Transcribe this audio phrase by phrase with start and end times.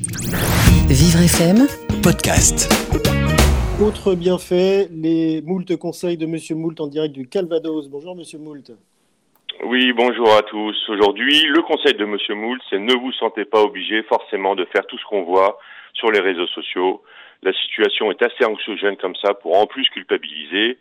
[0.00, 1.66] Vivre FM
[2.04, 2.72] Podcast.
[3.82, 7.88] Autre bienfait, les moult conseils de Monsieur Moult en direct du Calvados.
[7.90, 8.70] Bonjour Monsieur Moult.
[9.64, 10.76] Oui, bonjour à tous.
[10.88, 14.86] Aujourd'hui, le conseil de Monsieur Moult, c'est ne vous sentez pas obligé forcément de faire
[14.86, 15.58] tout ce qu'on voit
[15.94, 17.02] sur les réseaux sociaux.
[17.42, 20.78] La situation est assez anxiogène comme ça pour en plus culpabiliser.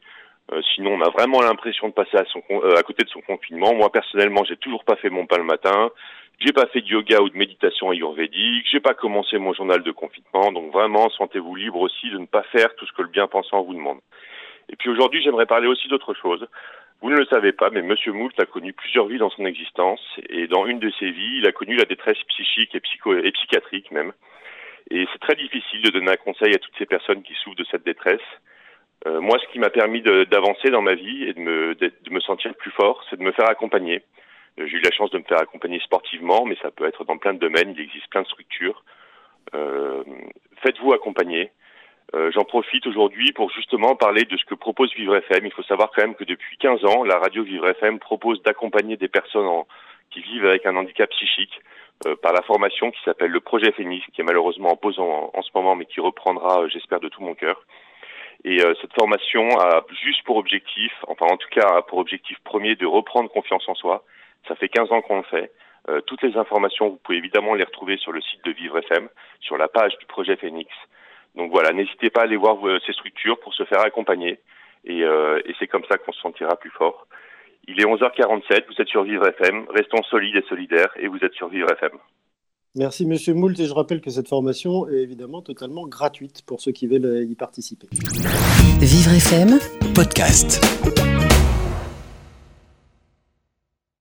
[0.51, 3.21] Euh, sinon, on a vraiment l'impression de passer à, son, euh, à côté de son
[3.21, 3.73] confinement.
[3.73, 5.91] Moi, personnellement, j'ai toujours pas fait mon pas le matin.
[6.39, 8.67] J'ai pas fait de yoga ou de méditation ayurvédique.
[8.71, 10.51] J'ai pas commencé mon journal de confinement.
[10.51, 13.73] Donc vraiment, sentez-vous libre aussi de ne pas faire tout ce que le bien-pensant vous
[13.73, 13.99] demande.
[14.69, 16.47] Et puis aujourd'hui, j'aimerais parler aussi d'autre chose.
[17.01, 20.01] Vous ne le savez pas, mais Monsieur Moult a connu plusieurs vies dans son existence,
[20.29, 23.31] et dans une de ces vies, il a connu la détresse psychique et, psycho et
[23.31, 24.13] psychiatrique même.
[24.89, 27.65] Et c'est très difficile de donner un conseil à toutes ces personnes qui souffrent de
[27.69, 28.21] cette détresse.
[29.07, 32.71] Euh, moi, ce qui m'a permis d'avancer dans ma vie et de me, sentir plus
[32.71, 34.03] fort, c'est de me faire accompagner.
[34.59, 37.17] Euh, j'ai eu la chance de me faire accompagner sportivement, mais ça peut être dans
[37.17, 37.73] plein de domaines.
[37.77, 38.83] Il existe plein de structures.
[39.55, 40.03] Euh,
[40.61, 41.51] Faites-vous accompagner.
[42.13, 45.45] J'en profite aujourd'hui pour justement parler de ce que propose Vivre FM.
[45.45, 48.95] Il faut savoir quand même que depuis 15 ans, la radio Vivre FM propose d'accompagner
[48.95, 49.45] des personnes
[50.09, 51.59] qui vivent avec un handicap psychique
[52.21, 55.49] par la formation qui s'appelle le projet Phoenix, qui est malheureusement en pause en, ce
[55.53, 57.61] moment, mais qui reprendra, j'espère, de tout mon cœur.
[58.43, 62.75] Et euh, cette formation a juste pour objectif, enfin en tout cas pour objectif premier
[62.75, 64.03] de reprendre confiance en soi.
[64.47, 65.51] Ça fait 15 ans qu'on le fait.
[65.89, 69.09] Euh, toutes les informations, vous pouvez évidemment les retrouver sur le site de Vivre FM,
[69.39, 70.69] sur la page du projet Phoenix.
[71.35, 74.39] Donc voilà, n'hésitez pas à aller voir ces structures pour se faire accompagner.
[74.85, 77.07] Et, euh, et c'est comme ça qu'on se sentira plus fort.
[77.67, 81.33] Il est 11h47, vous êtes sur Vivre FM, restons solides et solidaires et vous êtes
[81.33, 81.97] sur Vivre FM.
[82.77, 86.71] Merci Monsieur Moult et je rappelle que cette formation est évidemment totalement gratuite pour ceux
[86.71, 87.87] qui veulent y participer.
[88.79, 89.57] Vivre FM
[89.95, 90.61] Podcast.